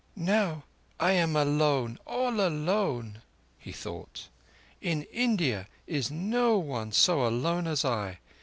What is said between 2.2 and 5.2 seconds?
alone," he thought. "In all